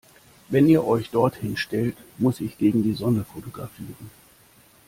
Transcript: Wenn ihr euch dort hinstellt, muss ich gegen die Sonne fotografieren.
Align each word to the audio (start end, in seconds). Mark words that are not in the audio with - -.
Wenn 0.49 0.67
ihr 0.67 0.83
euch 0.83 1.11
dort 1.11 1.35
hinstellt, 1.35 1.95
muss 2.17 2.41
ich 2.41 2.57
gegen 2.57 2.81
die 2.81 2.95
Sonne 2.95 3.23
fotografieren. 3.23 4.09